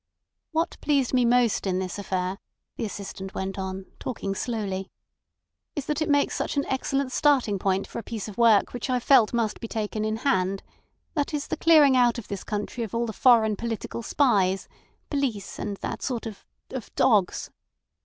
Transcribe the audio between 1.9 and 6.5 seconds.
affair," the Assistant went on, talking slowly, "is that it makes